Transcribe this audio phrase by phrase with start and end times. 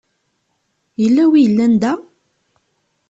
[1.01, 1.93] Yella win i yellan da?